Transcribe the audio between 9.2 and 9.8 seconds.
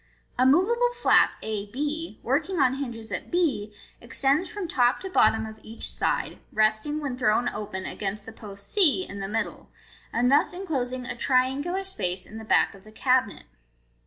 middle,